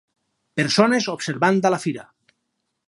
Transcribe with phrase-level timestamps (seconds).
[0.61, 2.09] Persones observant a la fira.